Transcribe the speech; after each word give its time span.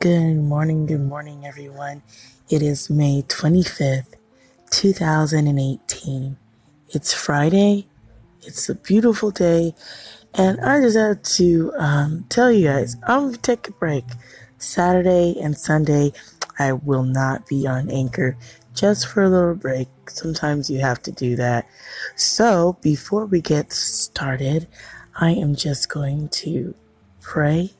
Good 0.00 0.36
morning, 0.36 0.86
good 0.86 1.00
morning, 1.00 1.44
everyone. 1.44 2.04
It 2.48 2.62
is 2.62 2.88
May 2.88 3.22
25th, 3.22 4.14
2018. 4.70 6.36
It's 6.90 7.12
Friday. 7.12 7.88
It's 8.42 8.68
a 8.68 8.76
beautiful 8.76 9.32
day. 9.32 9.74
And 10.34 10.60
I 10.60 10.80
just 10.80 10.96
had 10.96 11.24
to 11.24 11.72
um, 11.76 12.26
tell 12.28 12.52
you 12.52 12.68
guys, 12.68 12.96
I'm 13.08 13.22
going 13.22 13.32
to 13.32 13.40
take 13.40 13.66
a 13.66 13.72
break. 13.72 14.04
Saturday 14.56 15.34
and 15.42 15.58
Sunday, 15.58 16.12
I 16.60 16.74
will 16.74 17.02
not 17.02 17.48
be 17.48 17.66
on 17.66 17.90
Anchor 17.90 18.38
just 18.74 19.08
for 19.08 19.24
a 19.24 19.28
little 19.28 19.56
break. 19.56 19.88
Sometimes 20.06 20.70
you 20.70 20.78
have 20.78 21.02
to 21.02 21.10
do 21.10 21.34
that. 21.34 21.66
So 22.14 22.78
before 22.82 23.26
we 23.26 23.40
get 23.40 23.72
started, 23.72 24.68
I 25.16 25.32
am 25.32 25.56
just 25.56 25.88
going 25.88 26.28
to 26.28 26.76
pray 27.20 27.72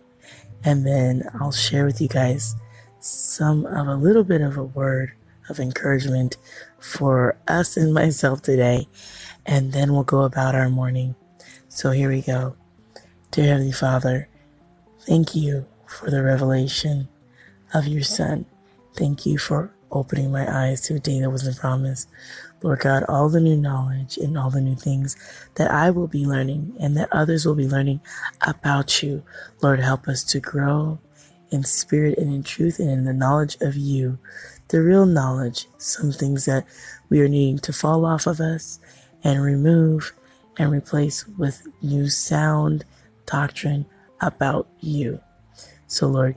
and 0.65 0.87
then 0.87 1.29
I'll 1.41 1.53
share 1.53 1.85
with 1.85 2.01
you 2.01 2.09
guys 2.09 2.57
some 3.01 3.67
of 3.67 3.87
a 3.87 3.95
little 3.95 4.25
bit 4.25 4.41
of 4.41 4.57
a 4.57 4.65
word 4.65 5.12
of 5.48 5.61
encouragement 5.61 6.37
for 6.79 7.37
us 7.47 7.77
and 7.77 7.95
myself 7.95 8.43
today. 8.43 8.89
And 9.47 9.73
then 9.73 9.93
we'll 9.93 10.05
go 10.05 10.23
about 10.23 10.55
our 10.55 10.69
morning. 10.69 11.15
So 11.69 11.91
here 11.91 12.11
we 12.11 12.23
go. 12.23 12.57
Dear 13.31 13.48
Heavenly 13.48 13.73
Father, 13.73 14.29
thank 15.01 15.34
you 15.34 15.67
for 15.87 16.11
the 16.11 16.23
revelation 16.23 17.09
of 17.73 17.87
your 17.87 18.03
Son. 18.03 18.47
Thank 18.95 19.25
you 19.25 19.39
for 19.39 19.73
opening 19.91 20.31
my 20.31 20.47
eyes 20.51 20.81
to 20.83 20.97
a 20.97 20.98
day 20.98 21.20
that 21.20 21.31
wasn't 21.31 21.59
promised. 21.59 22.09
Lord 22.62 22.80
God, 22.80 23.05
all 23.09 23.29
the 23.29 23.41
new 23.41 23.57
knowledge 23.57 24.17
and 24.17 24.37
all 24.37 24.51
the 24.51 24.61
new 24.61 24.75
things 24.75 25.17
that 25.55 25.71
I 25.71 25.91
will 25.91 26.09
be 26.09 26.27
learning 26.27 26.75
and 26.81 26.97
that 26.97 27.09
others 27.12 27.47
will 27.47 27.55
be 27.55 27.69
learning 27.69 28.01
about 28.47 29.03
you. 29.03 29.23
Lord, 29.62 29.81
help 29.81 30.09
us 30.09 30.25
to 30.25 30.41
grow 30.41 30.98
in 31.51 31.62
spirit 31.62 32.19
and 32.19 32.33
in 32.33 32.42
truth 32.42 32.79
and 32.79 32.91
in 32.91 33.05
the 33.05 33.12
knowledge 33.12 33.56
of 33.61 33.77
you, 33.77 34.19
the 34.69 34.83
real 34.83 35.06
knowledge, 35.06 35.67
some 35.79 36.12
things 36.12 36.45
that 36.47 36.67
we 37.09 37.20
are 37.20 37.29
needing 37.29 37.59
to 37.61 37.73
fall 37.73 38.05
off 38.05 38.27
of 38.27 38.41
us 38.41 38.81
and 39.23 39.42
remove 39.42 40.12
and 40.59 40.73
replace 40.73 41.27
with 41.27 41.67
new 41.81 42.09
sound 42.09 42.84
doctrine 43.27 43.86
about 44.20 44.69
you. 44.81 45.20
So 45.86 46.09
Lord, 46.09 46.36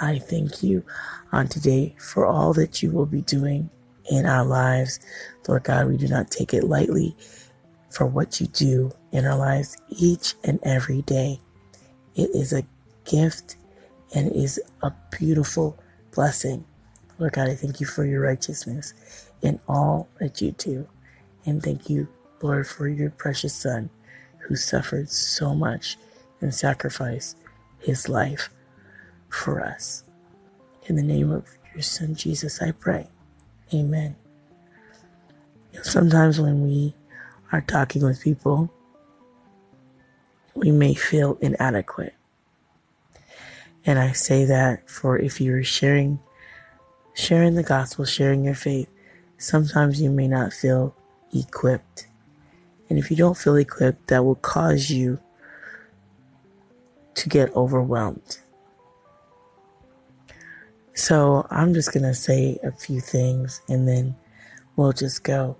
I 0.00 0.18
thank 0.18 0.62
you 0.62 0.84
on 1.32 1.48
today 1.48 1.94
for 1.98 2.26
all 2.26 2.52
that 2.54 2.82
you 2.82 2.90
will 2.90 3.06
be 3.06 3.22
doing 3.22 3.70
in 4.10 4.26
our 4.26 4.44
lives. 4.44 5.00
Lord 5.48 5.64
God, 5.64 5.88
we 5.88 5.96
do 5.96 6.08
not 6.08 6.30
take 6.30 6.54
it 6.54 6.64
lightly 6.64 7.16
for 7.90 8.06
what 8.06 8.40
you 8.40 8.46
do 8.46 8.92
in 9.12 9.24
our 9.24 9.36
lives 9.36 9.76
each 9.88 10.34
and 10.44 10.60
every 10.62 11.02
day. 11.02 11.40
It 12.14 12.30
is 12.30 12.52
a 12.52 12.64
gift 13.04 13.56
and 14.14 14.28
it 14.28 14.36
is 14.36 14.60
a 14.82 14.92
beautiful 15.18 15.78
blessing. 16.12 16.64
Lord 17.18 17.32
God, 17.32 17.48
I 17.48 17.54
thank 17.54 17.80
you 17.80 17.86
for 17.86 18.04
your 18.04 18.22
righteousness 18.22 18.94
in 19.42 19.60
all 19.68 20.08
that 20.18 20.40
you 20.40 20.52
do. 20.52 20.88
And 21.44 21.62
thank 21.62 21.90
you, 21.90 22.08
Lord, 22.42 22.66
for 22.66 22.88
your 22.88 23.10
precious 23.10 23.54
Son 23.54 23.90
who 24.38 24.56
suffered 24.56 25.10
so 25.10 25.54
much 25.54 25.96
and 26.40 26.54
sacrificed 26.54 27.36
his 27.78 28.08
life 28.08 28.50
for 29.28 29.62
us. 29.62 30.04
In 30.86 30.96
the 30.96 31.02
name 31.02 31.30
of 31.30 31.46
your 31.74 31.82
Son, 31.82 32.14
Jesus, 32.14 32.60
I 32.60 32.72
pray. 32.72 33.08
Amen. 33.72 34.16
Sometimes 35.82 36.40
when 36.40 36.62
we 36.62 36.94
are 37.52 37.60
talking 37.60 38.02
with 38.02 38.22
people, 38.22 38.72
we 40.54 40.72
may 40.72 40.94
feel 40.94 41.38
inadequate. 41.40 42.14
And 43.86 43.98
I 43.98 44.12
say 44.12 44.44
that 44.44 44.90
for 44.90 45.18
if 45.18 45.40
you're 45.40 45.64
sharing 45.64 46.18
sharing 47.14 47.54
the 47.54 47.62
gospel, 47.62 48.04
sharing 48.04 48.44
your 48.44 48.54
faith, 48.54 48.90
sometimes 49.38 50.00
you 50.00 50.10
may 50.10 50.26
not 50.26 50.52
feel 50.52 50.94
equipped. 51.32 52.06
And 52.88 52.98
if 52.98 53.10
you 53.10 53.16
don't 53.16 53.36
feel 53.36 53.56
equipped, 53.56 54.08
that 54.08 54.24
will 54.24 54.36
cause 54.36 54.90
you 54.90 55.20
to 57.14 57.28
get 57.28 57.54
overwhelmed. 57.54 58.38
So 61.00 61.46
I'm 61.50 61.72
just 61.72 61.94
going 61.94 62.02
to 62.02 62.12
say 62.12 62.58
a 62.62 62.70
few 62.72 63.00
things 63.00 63.62
and 63.70 63.88
then 63.88 64.14
we'll 64.76 64.92
just 64.92 65.24
go. 65.24 65.56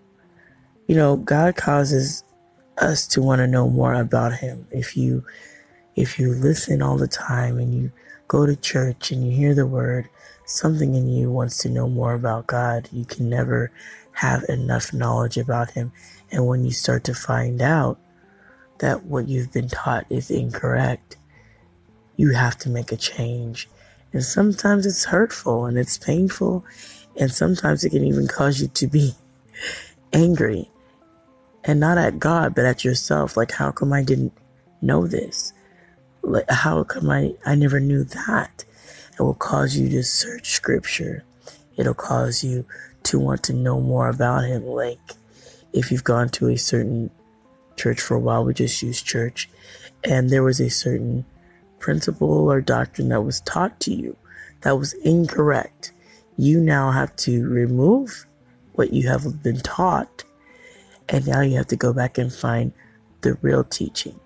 You 0.87 0.97
know, 0.97 1.17
God 1.17 1.57
causes 1.57 2.25
us 2.77 3.07
to 3.07 3.23
want 3.23 3.39
to 3.39 3.47
know 3.47 3.71
more 3.71 3.95
about 3.95 4.35
him. 4.35 4.67
If 4.71 4.99
you 4.99 5.25
if 5.97 6.19
you 6.19 6.35
listen 6.35 6.83
all 6.83 6.99
the 6.99 7.09
time 7.09 7.59
and 7.59 7.75
you 7.75 7.91
go 8.29 8.45
to 8.45 8.55
church 8.55 9.13
and 9.13 9.27
you 9.27 9.35
hear 9.35 9.55
the 9.55 9.67
word, 9.67 10.11
something 10.45 10.95
in 10.95 11.09
you 11.09 11.31
wants 11.31 11.57
to 11.63 11.71
know 11.71 11.89
more 11.89 12.13
about 12.13 12.47
God. 12.47 12.91
You 12.93 13.07
can 13.07 13.31
never 13.31 13.73
have 14.13 14.45
enough 14.47 14.93
knowledge 14.93 15.39
about 15.39 15.71
him. 15.71 15.91
And 16.31 16.47
when 16.47 16.67
you 16.67 16.71
start 16.71 17.03
to 17.05 17.15
find 17.15 17.63
out 17.63 17.99
that 18.81 19.05
what 19.05 19.27
you've 19.27 19.53
been 19.53 19.69
taught 19.69 20.05
is 20.11 20.31
incorrect, 20.31 21.17
you 22.17 22.33
have 22.35 22.59
to 22.59 22.69
make 22.69 22.93
a 22.93 22.97
change. 22.97 23.71
And 24.13 24.25
sometimes 24.25 24.87
it's 24.87 25.07
hurtful 25.07 25.67
and 25.67 25.79
it's 25.79 25.99
painful. 25.99 26.65
And 27.17 27.31
sometimes 27.31 27.85
it 27.85 27.91
can 27.91 28.05
even 28.05 28.27
cause 28.27 28.61
you 28.61 28.69
to 28.69 28.87
be 28.87 29.15
angry 30.13 30.71
and 31.65 31.79
not 31.79 31.99
at 31.99 32.19
God, 32.19 32.55
but 32.55 32.65
at 32.65 32.85
yourself. 32.85 33.37
Like, 33.37 33.53
how 33.53 33.71
come 33.71 33.93
I 33.93 34.03
didn't 34.03 34.33
know 34.81 35.07
this? 35.07 35.53
Like, 36.23 36.51
how 36.51 36.85
come 36.85 37.11
I, 37.11 37.35
I 37.45 37.55
never 37.55 37.81
knew 37.81 38.05
that? 38.05 38.65
It 39.19 39.23
will 39.23 39.35
cause 39.35 39.77
you 39.77 39.89
to 39.91 40.03
search 40.03 40.51
scripture. 40.51 41.25
It'll 41.77 41.95
cause 41.95 42.43
you 42.43 42.65
to 43.05 43.19
want 43.19 43.43
to 43.45 43.53
know 43.53 43.81
more 43.81 44.09
about 44.09 44.45
him. 44.45 44.67
Like, 44.67 44.99
if 45.73 45.91
you've 45.91 46.05
gone 46.05 46.29
to 46.31 46.49
a 46.49 46.57
certain 46.57 47.11
church 47.77 48.01
for 48.01 48.15
a 48.15 48.21
while, 48.21 48.45
we 48.45 48.55
just 48.55 48.83
use 48.83 49.01
church, 49.01 49.49
and 50.05 50.31
there 50.31 50.43
was 50.43 50.61
a 50.61 50.69
certain 50.69 51.25
principle 51.81 52.51
or 52.51 52.61
doctrine 52.61 53.09
that 53.09 53.23
was 53.23 53.41
taught 53.41 53.81
to 53.81 53.93
you 53.93 54.17
that 54.63 54.79
was 54.79 54.93
incorrect, 55.05 55.93
you 56.37 56.61
now 56.61 56.91
have 56.91 57.15
to 57.17 57.49
remove 57.49 58.27
what 58.73 58.93
you 58.93 59.09
have 59.09 59.43
been 59.43 59.61
taught. 59.61 60.25
And 61.09 61.27
now 61.27 61.41
you 61.41 61.57
have 61.57 61.67
to 61.69 61.77
go 61.77 61.93
back 61.93 62.19
and 62.19 62.33
find 62.33 62.73
the 63.23 63.35
real 63.43 63.65
teaching 63.65 64.19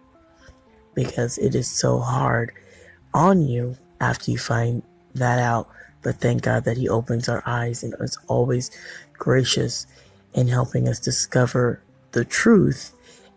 because 0.94 1.38
it 1.38 1.54
is 1.54 1.68
so 1.68 1.98
hard 1.98 2.52
on 3.12 3.46
you 3.46 3.76
after 4.00 4.30
you 4.30 4.38
find 4.38 4.82
that 5.14 5.38
out. 5.38 5.68
But 6.02 6.20
thank 6.20 6.42
God 6.42 6.64
that 6.64 6.76
He 6.76 6.88
opens 6.88 7.28
our 7.28 7.42
eyes 7.46 7.82
and 7.82 7.94
is 8.00 8.18
always 8.26 8.70
gracious 9.14 9.86
in 10.34 10.48
helping 10.48 10.88
us 10.88 11.00
discover 11.00 11.80
the 12.12 12.24
truth 12.24 12.92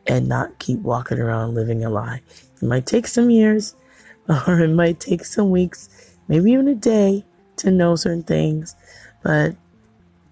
and 0.06 0.28
not 0.28 0.60
keep 0.60 0.80
walking 0.80 1.20
around 1.20 1.54
living 1.54 1.84
a 1.84 1.90
lie. 1.90 2.22
It 2.62 2.66
might 2.66 2.86
take 2.86 3.08
some 3.08 3.30
years, 3.30 3.76
or 4.48 4.60
it 4.60 4.70
might 4.70 5.00
take 5.00 5.26
some 5.26 5.52
weeks, 5.52 6.16
maybe 6.28 6.52
even 6.52 6.68
a 6.68 6.76
day 6.76 7.26
to 7.58 7.72
know 7.72 7.96
certain 7.96 8.24
things, 8.24 8.76
but 9.24 9.56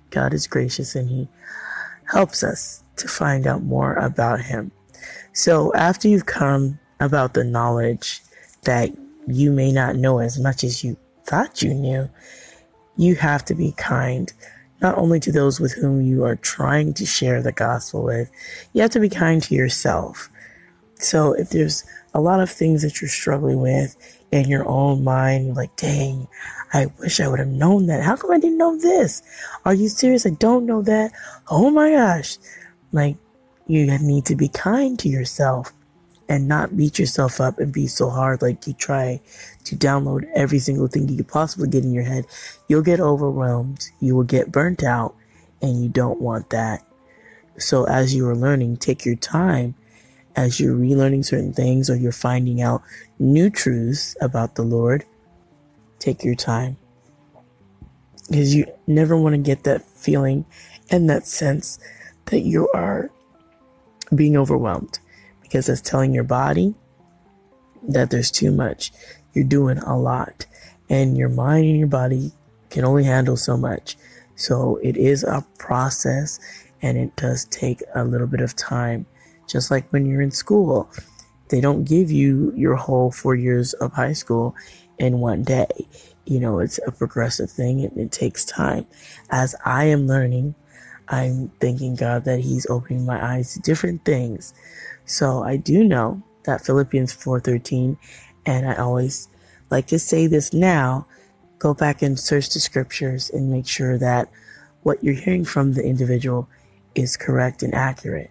God 0.10 0.34
is 0.34 0.48
gracious 0.48 0.96
and 0.96 1.10
He 1.10 1.28
helps 2.06 2.44
us 2.44 2.84
to 2.98 3.08
find 3.08 3.48
out 3.48 3.64
more 3.64 3.96
about 3.96 4.42
Him. 4.42 4.72
So 5.34 5.74
after 5.74 6.08
you've 6.08 6.26
come 6.26 6.80
about 7.00 7.34
the 7.34 7.44
knowledge 7.44 8.22
that 8.64 8.92
you 9.28 9.52
may 9.52 9.72
not 9.72 9.96
know 9.96 10.20
as 10.20 10.40
much 10.40 10.64
as 10.64 10.84
you 10.84 10.98
thought 11.26 11.62
you 11.62 11.74
knew, 11.74 12.10
you 12.96 13.16
have 13.16 13.44
to 13.46 13.56
be 13.56 13.74
kind, 13.74 14.32
not 14.82 14.98
only 14.98 15.20
to 15.20 15.32
those 15.32 15.60
with 15.60 15.74
whom 15.74 16.02
you 16.02 16.24
are 16.24 16.38
trying 16.38 16.94
to 16.94 17.06
share 17.06 17.42
the 17.42 17.52
gospel 17.52 18.04
with, 18.04 18.32
you 18.74 18.82
have 18.82 18.92
to 18.92 19.00
be 19.00 19.10
kind 19.10 19.42
to 19.44 19.56
yourself. 19.56 20.30
So 20.96 21.34
if 21.34 21.50
there's 21.50 21.84
a 22.14 22.22
lot 22.22 22.40
of 22.40 22.50
things 22.50 22.82
that 22.82 23.02
you're 23.02 23.09
struggling 23.09 23.59
with 23.62 23.96
in 24.32 24.47
your 24.47 24.68
own 24.68 25.03
mind, 25.03 25.56
like, 25.56 25.76
dang, 25.76 26.28
I 26.74 26.88
wish 27.00 27.20
I 27.20 27.28
would 27.28 27.40
have 27.40 27.47
known 27.47 27.88
that. 27.88 28.03
How 28.03 28.16
come 28.16 28.32
I 28.32 28.40
didn't 28.40 28.58
know 28.58 28.78
this? 28.78 29.22
Are 29.66 29.74
you 29.74 29.90
serious? 29.90 30.26
I 30.26 30.32
don't 30.32 30.66
know 30.66 30.82
that. 30.84 31.12
Oh 31.50 31.70
my 31.70 31.92
gosh. 31.92 32.38
Like, 32.92 33.18
you 33.68 33.86
need 34.00 34.26
to 34.26 34.36
be 34.36 34.47
kind 34.47 34.97
to 35.00 35.09
yourself 35.09 35.74
and 36.28 36.47
not 36.47 36.76
beat 36.76 36.98
yourself 36.98 37.40
up 37.40 37.59
and 37.59 37.72
be 37.72 37.88
so 37.88 38.09
hard 38.09 38.41
like 38.41 38.66
you 38.66 38.74
try 38.74 39.22
to 39.64 39.76
download 39.76 40.28
every 40.34 40.59
single 40.59 40.88
thing 40.88 41.08
you 41.08 41.18
could 41.18 41.28
possibly 41.28 41.68
get 41.68 41.84
in 41.84 41.94
your 41.94 42.03
head. 42.03 42.26
You'll 42.68 42.82
get 42.82 43.00
overwhelmed. 43.00 43.88
You 44.00 44.16
will 44.16 44.24
get 44.24 44.52
burnt 44.52 44.84
out 44.84 45.16
and 45.62 45.84
you 45.84 45.90
don't 45.90 46.22
want 46.22 46.50
that. 46.52 46.84
So 47.58 47.86
as 47.86 48.16
you 48.16 48.28
are 48.28 48.36
learning, 48.36 48.78
take 48.78 49.06
your 49.06 49.16
time 49.16 49.76
as 50.35 50.59
you're 50.59 50.76
relearning 50.76 51.23
certain 51.26 51.53
things 51.53 51.90
or 51.90 51.96
you're 51.96 52.11
finding 52.11 52.61
out 52.61 52.82
new 53.20 53.49
truths 53.49 54.16
about 54.22 54.55
the 54.55 54.64
Lord. 54.64 55.05
Take 55.99 56.23
your 56.23 56.35
time 56.35 56.78
because 58.29 58.53
you 58.53 58.66
never 58.87 59.16
want 59.16 59.34
to 59.34 59.41
get 59.41 59.64
that 59.64 59.82
feeling 59.84 60.46
and 60.90 61.09
that 61.09 61.26
sense 61.28 61.79
that 62.26 62.41
you 62.41 62.70
are 62.73 63.09
being 64.14 64.37
overwhelmed 64.37 64.99
because 65.41 65.67
that's 65.67 65.82
telling 65.82 66.14
your 66.14 66.23
body 66.23 66.76
that 67.88 68.09
there's 68.09 68.31
too 68.31 68.52
much. 68.52 68.91
You're 69.34 69.46
doing 69.46 69.78
a 69.79 69.97
lot. 69.97 70.46
and 70.90 71.17
your 71.17 71.29
mind 71.29 71.66
and 71.66 71.78
your 71.78 71.88
body 71.88 72.31
can 72.70 72.85
only 72.85 73.03
handle 73.03 73.38
so 73.38 73.58
much. 73.58 73.97
So 74.35 74.79
it 74.84 74.97
is 74.97 75.23
a 75.23 75.46
process 75.58 76.40
and 76.81 76.97
it 76.97 77.16
does 77.16 77.46
take 77.46 77.81
a 77.96 78.03
little 78.03 78.28
bit 78.28 78.41
of 78.41 78.55
time. 78.55 79.05
Just 79.47 79.72
like 79.72 79.92
when 79.92 80.06
you're 80.06 80.22
in 80.22 80.32
school, 80.32 80.90
they 81.50 81.62
don't 81.62 81.84
give 81.84 82.12
you 82.12 82.52
your 82.56 82.76
whole 82.76 83.12
four 83.12 83.36
years 83.36 83.74
of 83.74 83.94
high 83.94 84.14
school 84.14 84.56
in 84.97 85.20
one 85.20 85.44
day. 85.44 85.88
You 86.26 86.40
know, 86.40 86.59
it's 86.59 86.80
a 86.88 86.92
progressive 86.92 87.52
thing 87.52 87.82
and 87.82 87.97
it 87.97 88.12
takes 88.12 88.46
time. 88.46 88.88
As 89.30 89.56
I 89.64 89.86
am 89.86 90.08
learning, 90.08 90.56
I'm 91.08 91.52
thanking 91.59 91.96
God 91.96 92.26
that 92.26 92.40
He's 92.40 92.66
opening 92.70 93.06
my 93.06 93.24
eyes 93.24 93.53
to 93.53 93.59
different 93.59 94.06
things. 94.06 94.53
So 95.06 95.44
I 95.44 95.58
do 95.58 95.84
know 95.84 96.24
that 96.46 96.66
Philippians 96.66 97.14
4:13, 97.14 97.98
and 98.46 98.68
I 98.68 98.76
always 98.76 99.28
like 99.70 99.88
to 99.88 100.00
say 100.00 100.28
this 100.28 100.53
now. 100.53 101.06
Go 101.59 101.74
back 101.74 102.02
and 102.02 102.20
search 102.20 102.50
the 102.50 102.59
scriptures 102.59 103.30
and 103.30 103.50
make 103.50 103.68
sure 103.68 103.98
that 103.98 104.30
what 104.84 105.03
you're 105.03 105.16
hearing 105.16 105.46
from 105.46 105.74
the 105.74 105.84
individual 105.84 106.48
is 106.96 107.18
correct 107.18 107.64
and 107.64 107.74
accurate. 107.74 108.30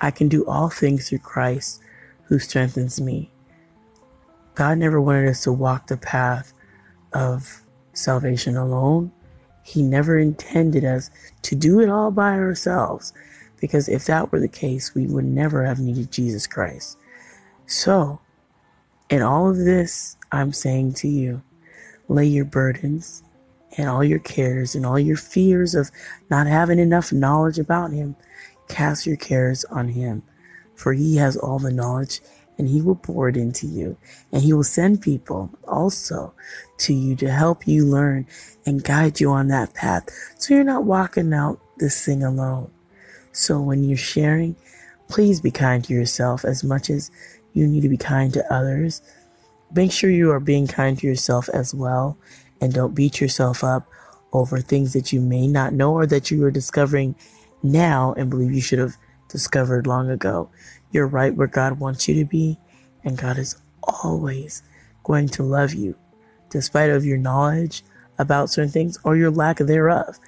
I 0.00 0.10
can 0.10 0.28
do 0.28 0.46
all 0.46 0.70
things 0.70 1.08
through 1.08 1.18
Christ 1.18 1.82
who 2.24 2.38
strengthens 2.38 3.00
me. 3.00 3.30
God 4.54 4.78
never 4.78 5.00
wanted 5.00 5.28
us 5.28 5.42
to 5.44 5.52
walk 5.52 5.86
the 5.86 5.96
path 5.96 6.52
of 7.12 7.62
salvation 7.92 8.56
alone. 8.56 9.12
He 9.62 9.82
never 9.82 10.18
intended 10.18 10.84
us 10.84 11.10
to 11.42 11.54
do 11.54 11.80
it 11.80 11.88
all 11.88 12.10
by 12.10 12.32
ourselves 12.32 13.12
because 13.60 13.88
if 13.88 14.06
that 14.06 14.32
were 14.32 14.40
the 14.40 14.48
case, 14.48 14.94
we 14.94 15.06
would 15.06 15.24
never 15.24 15.64
have 15.64 15.78
needed 15.78 16.10
Jesus 16.10 16.46
Christ. 16.46 16.96
So, 17.66 18.20
in 19.10 19.22
all 19.22 19.50
of 19.50 19.58
this, 19.58 20.16
I'm 20.32 20.52
saying 20.52 20.94
to 20.94 21.08
you, 21.08 21.42
lay 22.08 22.26
your 22.26 22.44
burdens 22.44 23.22
and 23.76 23.88
all 23.88 24.02
your 24.02 24.18
cares 24.18 24.74
and 24.74 24.84
all 24.84 24.98
your 24.98 25.16
fears 25.16 25.74
of 25.74 25.90
not 26.30 26.46
having 26.46 26.78
enough 26.78 27.12
knowledge 27.12 27.58
about 27.58 27.92
Him, 27.92 28.16
cast 28.70 29.06
your 29.06 29.16
cares 29.16 29.64
on 29.66 29.88
Him, 29.88 30.22
for 30.74 30.92
He 30.92 31.16
has 31.16 31.36
all 31.36 31.58
the 31.58 31.72
knowledge 31.72 32.20
and 32.56 32.68
He 32.68 32.80
will 32.80 32.96
pour 32.96 33.28
it 33.28 33.36
into 33.36 33.66
you. 33.66 33.96
And 34.32 34.42
He 34.42 34.52
will 34.52 34.64
send 34.64 35.02
people 35.02 35.50
also 35.66 36.32
to 36.78 36.94
you 36.94 37.16
to 37.16 37.30
help 37.30 37.66
you 37.66 37.84
learn 37.84 38.26
and 38.66 38.84
guide 38.84 39.20
you 39.20 39.30
on 39.30 39.48
that 39.48 39.74
path 39.74 40.08
so 40.38 40.54
you're 40.54 40.64
not 40.64 40.84
walking 40.84 41.32
out 41.32 41.58
this 41.78 42.04
thing 42.04 42.22
alone. 42.22 42.70
So 43.32 43.60
when 43.60 43.82
you're 43.82 43.96
sharing, 43.96 44.56
please 45.08 45.40
be 45.40 45.50
kind 45.50 45.84
to 45.84 45.94
yourself 45.94 46.44
as 46.44 46.62
much 46.62 46.90
as 46.90 47.10
you 47.52 47.66
need 47.66 47.80
to 47.80 47.88
be 47.88 47.96
kind 47.96 48.32
to 48.34 48.52
others. 48.52 49.02
Make 49.74 49.92
sure 49.92 50.10
you 50.10 50.30
are 50.30 50.40
being 50.40 50.66
kind 50.66 50.98
to 50.98 51.06
yourself 51.06 51.48
as 51.50 51.74
well 51.74 52.16
and 52.60 52.72
don't 52.72 52.94
beat 52.94 53.20
yourself 53.20 53.64
up 53.64 53.88
over 54.32 54.60
things 54.60 54.92
that 54.92 55.12
you 55.12 55.20
may 55.20 55.46
not 55.46 55.72
know 55.72 55.94
or 55.94 56.06
that 56.06 56.30
you 56.30 56.44
are 56.44 56.50
discovering 56.50 57.14
now 57.62 58.14
and 58.16 58.30
believe 58.30 58.52
you 58.52 58.60
should 58.60 58.78
have 58.78 58.96
discovered 59.28 59.86
long 59.86 60.10
ago. 60.10 60.50
You're 60.90 61.06
right 61.06 61.34
where 61.34 61.46
God 61.46 61.78
wants 61.78 62.08
you 62.08 62.14
to 62.16 62.24
be, 62.24 62.58
and 63.04 63.16
God 63.16 63.38
is 63.38 63.56
always 63.82 64.62
going 65.04 65.28
to 65.28 65.42
love 65.42 65.74
you, 65.74 65.96
despite 66.50 66.90
of 66.90 67.04
your 67.04 67.18
knowledge 67.18 67.82
about 68.18 68.50
certain 68.50 68.70
things 68.70 68.98
or 69.04 69.16
your 69.16 69.30
lack 69.30 69.58
thereof. 69.58 70.18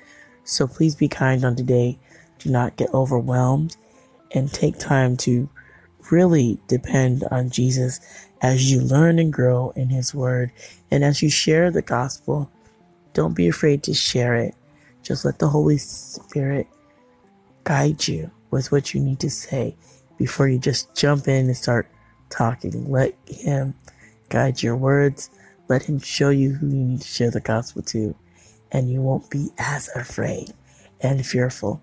So 0.44 0.66
please 0.66 0.94
be 0.94 1.08
kind 1.08 1.44
on 1.44 1.56
today. 1.56 1.98
Do 2.38 2.50
not 2.50 2.76
get 2.76 2.92
overwhelmed 2.94 3.76
and 4.32 4.52
take 4.52 4.78
time 4.78 5.16
to 5.18 5.48
really 6.10 6.58
depend 6.66 7.24
on 7.30 7.50
Jesus 7.50 8.00
as 8.40 8.70
you 8.70 8.80
learn 8.80 9.18
and 9.18 9.32
grow 9.32 9.70
in 9.76 9.90
His 9.90 10.14
Word 10.14 10.50
and 10.90 11.04
as 11.04 11.22
you 11.22 11.30
share 11.30 11.70
the 11.70 11.82
gospel. 11.82 12.50
Don't 13.12 13.34
be 13.34 13.46
afraid 13.46 13.82
to 13.84 13.94
share 13.94 14.34
it. 14.34 14.54
Just 15.02 15.24
let 15.24 15.38
the 15.38 15.48
Holy 15.48 15.78
Spirit 15.78 16.66
guide 17.64 18.08
you 18.08 18.30
with 18.50 18.72
what 18.72 18.94
you 18.94 19.00
need 19.00 19.20
to 19.20 19.30
say 19.30 19.76
before 20.18 20.48
you 20.48 20.58
just 20.58 20.94
jump 20.94 21.28
in 21.28 21.46
and 21.46 21.56
start 21.56 21.88
talking. 22.30 22.90
Let 22.90 23.14
Him 23.26 23.74
guide 24.28 24.62
your 24.62 24.76
words. 24.76 25.30
Let 25.68 25.84
Him 25.84 25.98
show 25.98 26.30
you 26.30 26.54
who 26.54 26.68
you 26.68 26.84
need 26.84 27.02
to 27.02 27.08
share 27.08 27.30
the 27.30 27.40
gospel 27.40 27.82
to, 27.82 28.14
and 28.70 28.90
you 28.90 29.00
won't 29.00 29.30
be 29.30 29.50
as 29.58 29.88
afraid 29.94 30.52
and 31.00 31.24
fearful. 31.24 31.82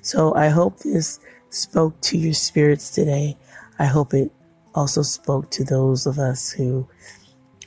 So 0.00 0.34
I 0.34 0.48
hope 0.48 0.78
this 0.80 1.18
spoke 1.50 2.00
to 2.02 2.18
your 2.18 2.34
spirits 2.34 2.90
today. 2.90 3.36
I 3.78 3.86
hope 3.86 4.14
it 4.14 4.30
also 4.74 5.02
spoke 5.02 5.50
to 5.50 5.64
those 5.64 6.06
of 6.06 6.18
us 6.18 6.50
who 6.50 6.88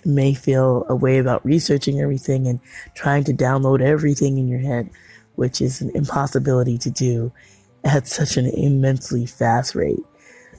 may 0.03 0.33
feel 0.33 0.85
a 0.87 0.95
way 0.95 1.17
about 1.17 1.45
researching 1.45 1.99
everything 1.99 2.47
and 2.47 2.59
trying 2.93 3.23
to 3.23 3.33
download 3.33 3.81
everything 3.81 4.37
in 4.37 4.47
your 4.47 4.59
head, 4.59 4.89
which 5.35 5.61
is 5.61 5.81
an 5.81 5.91
impossibility 5.95 6.77
to 6.79 6.89
do 6.89 7.31
at 7.83 8.07
such 8.17 8.37
an 8.37 8.47
immensely 8.47 9.25
fast 9.25 9.75
rate. 9.75 10.03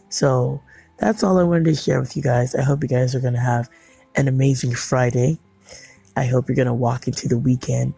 So 0.08 0.60
that's 0.98 1.22
all 1.22 1.38
I 1.38 1.42
wanted 1.42 1.64
to 1.66 1.74
share 1.74 2.00
with 2.00 2.16
you 2.16 2.22
guys. 2.22 2.54
I 2.54 2.62
hope 2.62 2.82
you 2.82 2.88
guys 2.88 3.14
are 3.14 3.20
going 3.20 3.34
to 3.34 3.40
have 3.40 3.68
an 4.14 4.28
amazing 4.28 4.74
Friday. 4.74 5.38
I 6.16 6.24
hope 6.24 6.48
you're 6.48 6.56
going 6.56 6.66
to 6.66 6.74
walk 6.74 7.06
into 7.06 7.28
the 7.28 7.38
weekend 7.38 7.94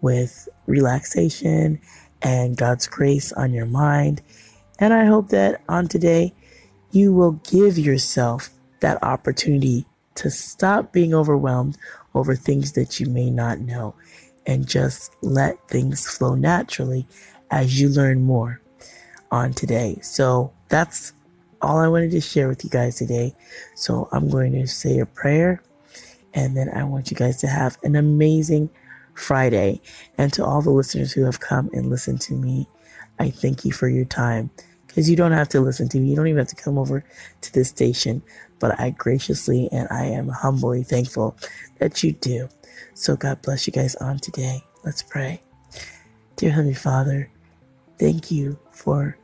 with 0.00 0.48
relaxation 0.66 1.80
and 2.22 2.56
God's 2.56 2.88
grace 2.88 3.32
on 3.32 3.52
your 3.52 3.66
mind. 3.66 4.22
And 4.78 4.92
I 4.92 5.04
hope 5.04 5.28
that 5.28 5.62
on 5.68 5.88
today, 5.88 6.34
you 6.90 7.12
will 7.12 7.32
give 7.32 7.78
yourself 7.78 8.50
that 8.80 9.02
opportunity 9.02 9.86
to 10.16 10.30
stop 10.30 10.92
being 10.92 11.14
overwhelmed 11.14 11.78
over 12.14 12.34
things 12.34 12.72
that 12.72 12.98
you 12.98 13.06
may 13.06 13.30
not 13.30 13.60
know 13.60 13.94
and 14.46 14.66
just 14.66 15.14
let 15.22 15.68
things 15.68 16.06
flow 16.06 16.34
naturally 16.34 17.06
as 17.50 17.80
you 17.80 17.88
learn 17.88 18.22
more 18.22 18.60
on 19.30 19.52
today. 19.52 19.98
So 20.02 20.52
that's 20.68 21.12
all 21.62 21.78
I 21.78 21.88
wanted 21.88 22.10
to 22.12 22.20
share 22.20 22.48
with 22.48 22.64
you 22.64 22.70
guys 22.70 22.96
today. 22.96 23.34
So 23.74 24.08
I'm 24.12 24.28
going 24.30 24.52
to 24.52 24.66
say 24.66 24.98
a 24.98 25.06
prayer 25.06 25.62
and 26.34 26.56
then 26.56 26.68
I 26.70 26.84
want 26.84 27.10
you 27.10 27.16
guys 27.16 27.38
to 27.38 27.48
have 27.48 27.78
an 27.82 27.96
amazing 27.96 28.70
Friday. 29.14 29.80
And 30.16 30.32
to 30.32 30.44
all 30.44 30.62
the 30.62 30.70
listeners 30.70 31.12
who 31.12 31.24
have 31.24 31.40
come 31.40 31.70
and 31.72 31.90
listened 31.90 32.20
to 32.22 32.34
me, 32.34 32.68
I 33.18 33.30
thank 33.30 33.64
you 33.64 33.72
for 33.72 33.88
your 33.88 34.04
time 34.04 34.50
because 34.86 35.10
you 35.10 35.16
don't 35.16 35.32
have 35.32 35.48
to 35.50 35.60
listen 35.60 35.88
to 35.90 35.98
me. 35.98 36.08
You 36.08 36.16
don't 36.16 36.28
even 36.28 36.38
have 36.38 36.48
to 36.48 36.56
come 36.56 36.78
over 36.78 37.04
to 37.42 37.52
this 37.52 37.68
station, 37.68 38.22
but 38.58 38.78
I 38.80 38.90
graciously 38.90 39.68
and 39.70 39.86
I 39.90 40.06
am 40.06 40.28
humbly 40.28 40.82
thankful 40.82 41.36
that 41.78 42.02
you 42.02 42.12
do. 42.12 42.48
So 42.94 43.16
God 43.16 43.42
bless 43.42 43.66
you 43.66 43.72
guys 43.72 43.94
on 43.96 44.18
today. 44.18 44.64
Let's 44.84 45.02
pray. 45.02 45.42
Dear 46.36 46.50
Heavenly 46.50 46.74
Father, 46.74 47.30
thank 47.98 48.30
you 48.30 48.58
for 48.70 49.18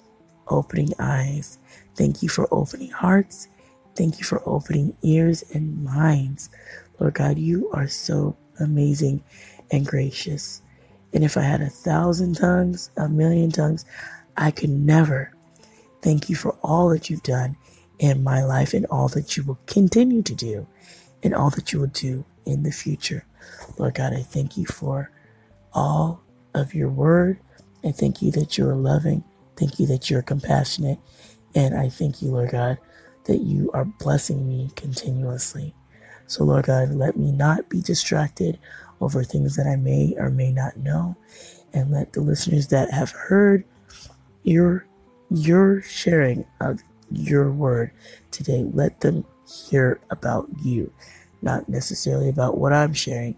opening 0.49 0.93
eyes. 0.99 1.59
Thank 1.95 2.23
you 2.23 2.29
for 2.29 2.49
opening 2.53 2.91
hearts. 2.91 3.49
Thank 3.95 4.19
you 4.19 4.25
for 4.25 4.43
opening 4.47 4.97
ears 5.03 5.43
and 5.55 5.83
minds. 5.83 6.51
Lord 6.99 7.15
God, 7.15 7.39
you 7.39 7.71
are 7.73 7.89
so 7.89 8.37
amazing 8.61 9.23
and 9.71 9.87
gracious. 9.87 10.63
And 11.13 11.25
if 11.25 11.37
I 11.37 11.43
had 11.43 11.63
a 11.63 11.71
thousand 11.71 12.35
tongues, 12.35 12.91
a 12.97 13.09
million 13.09 13.51
tongues, 13.51 13.85
I 14.37 14.51
could 14.51 14.71
never 14.71 15.33
thank 16.03 16.29
you 16.29 16.37
for 16.37 16.53
all 16.63 16.91
that 16.91 17.09
you've 17.09 17.23
done 17.23 17.57
in 17.99 18.23
my 18.23 18.45
life 18.45 18.75
and 18.75 18.87
all 18.87 19.09
that 19.09 19.37
you 19.37 19.43
will 19.43 19.59
continue 19.67 20.23
to 20.23 20.35
do 20.35 20.67
and 21.23 21.35
all 21.35 21.51
that 21.51 21.73
you 21.73 21.81
will 21.81 21.87
do 21.89 22.25
in 22.47 22.63
the 22.63 22.71
future. 22.71 23.25
Lord 23.79 23.95
God, 23.95 24.15
I 24.15 24.23
thank 24.23 24.57
you 24.57 24.67
for 24.67 25.11
all 25.73 26.23
of 26.55 26.75
your 26.75 26.89
word. 26.89 27.39
I 27.85 27.93
thank 27.93 28.23
you 28.23 28.31
that 28.33 28.57
you're 28.57 28.75
loving. 28.75 29.23
Thank 29.57 29.79
you 29.79 29.87
that 29.87 30.11
you're 30.11 30.23
compassionate. 30.23 30.99
And 31.55 31.77
I 31.77 31.89
thank 31.89 32.23
you, 32.23 32.31
Lord 32.31 32.51
God, 32.51 32.79
that 33.25 33.39
you 33.39 33.71
are 33.73 33.85
blessing 33.85 34.49
me 34.49 34.71
continuously. 34.77 35.75
So, 36.27 36.45
Lord 36.45 36.67
God, 36.67 36.91
let 36.91 37.17
me 37.17 37.33
not 37.33 37.69
be 37.69 37.81
distracted 37.81 38.59
over 39.01 39.23
things 39.23 39.57
that 39.57 39.67
I 39.67 39.77
may 39.77 40.15
or 40.19 40.31
may 40.31 40.53
not 40.53 40.77
know. 40.77 41.17
And 41.73 41.91
let 41.91 42.13
the 42.15 42.21
listeners 42.21 42.69
that 42.69 42.91
have 42.91 43.11
heard 43.11 43.65
your 44.43 44.87
your 45.31 45.83
sharing 45.83 46.45
of 46.61 46.81
your 47.11 47.51
word 47.53 47.91
today, 48.31 48.65
let 48.73 49.01
them 49.01 49.25
hear 49.47 50.01
about 50.11 50.49
you, 50.63 50.93
not 51.43 51.69
necessarily 51.69 52.29
about 52.29 52.59
what 52.59 52.73
I'm 52.73 52.95
sharing, 52.95 53.37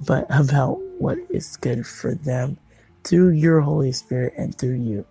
but 0.00 0.26
about 0.30 0.80
what 0.98 1.18
is 1.30 1.56
good 1.56 1.86
for 1.86 2.14
them 2.14 2.58
through 3.04 3.30
your 3.30 3.60
Holy 3.60 3.92
Spirit 3.92 4.34
and 4.36 4.56
through 4.56 4.80
you. 4.80 5.06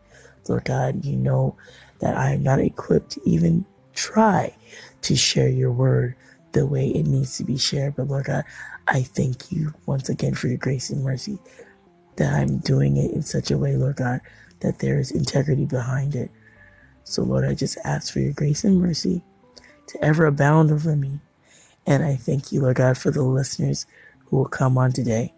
Lord 0.48 0.66
God, 0.66 1.06
you 1.06 1.16
know 1.16 1.56
that 2.00 2.18
I 2.18 2.32
am 2.32 2.44
not 2.44 2.60
equipped 2.60 3.12
to 3.12 3.22
even 3.30 3.66
try 3.94 4.56
to 5.04 5.16
share 5.16 5.48
your 5.48 5.72
word 5.72 6.16
the 6.52 6.66
way 6.66 6.88
it 6.88 7.08
needs 7.08 7.38
to 7.38 7.44
be 7.44 7.58
shared. 7.58 7.96
But 7.96 8.08
Lord 8.08 8.25
God, 8.25 8.44
I 8.88 9.04
thank 9.04 9.52
you 9.52 9.74
once 9.86 10.10
again 10.10 10.34
for 10.34 10.48
your 10.48 10.58
grace 10.58 10.90
and 10.90 11.04
mercy 11.04 11.40
that 12.18 12.34
I'm 12.34 12.58
doing 12.58 12.98
it 12.98 13.12
in 13.12 13.22
such 13.24 13.52
a 13.52 13.58
way, 13.58 13.75
Lord 13.75 13.96
God, 13.96 14.22
that 14.60 14.80
there 14.80 15.00
is 15.00 15.12
integrity 15.12 15.66
behind 15.66 16.16
it. 16.16 16.32
So, 17.04 17.24
Lord, 17.24 17.46
I 17.46 17.54
just 17.54 17.78
ask 17.84 18.13
for 18.13 18.20
your 18.20 18.34
grace 18.34 18.63
and 18.63 18.82
mercy 18.82 19.24
to 19.88 20.04
ever 20.04 20.25
abound 20.25 20.72
over 20.72 20.96
me 20.96 21.20
And 21.86 22.04
I 22.04 22.16
thank 22.16 22.52
you, 22.52 22.62
Lord 22.62 22.78
God, 22.78 22.98
for 22.98 23.12
the 23.12 23.24
listeners 23.24 23.86
who 24.25 24.38
will 24.38 24.46
come 24.46 24.78
on 24.78 24.92
today. 24.92 25.34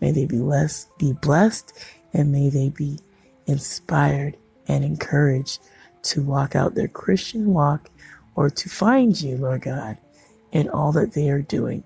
May 0.00 0.10
they 0.10 0.26
be 0.26 0.38
less 0.38 0.88
be 0.98 1.12
blessed 1.12 1.72
and 2.12 2.32
may 2.32 2.50
they 2.50 2.70
be 2.70 2.98
inspired 3.46 4.36
and 4.68 4.84
encouraged 4.84 5.60
to 6.02 6.22
walk 6.22 6.56
out 6.56 6.74
their 6.74 6.88
Christian 6.88 7.52
walk 7.52 7.88
or 8.34 8.50
to 8.50 8.68
find 8.68 9.20
you, 9.20 9.36
Lord 9.36 9.62
God, 9.62 9.98
in 10.50 10.68
all 10.68 10.92
that 10.92 11.14
they 11.14 11.30
are 11.30 11.42
doing. 11.42 11.84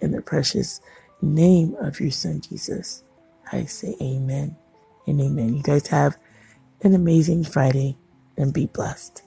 In 0.00 0.12
the 0.12 0.22
precious 0.22 0.80
name 1.20 1.74
of 1.80 2.00
your 2.00 2.10
Son, 2.10 2.40
Jesus, 2.40 3.02
I 3.50 3.64
say 3.64 3.96
amen 4.00 4.56
and 5.06 5.20
amen. 5.20 5.54
You 5.54 5.62
guys 5.62 5.86
have 5.88 6.16
an 6.82 6.94
amazing 6.94 7.44
Friday 7.44 7.96
and 8.36 8.52
be 8.52 8.66
blessed. 8.66 9.22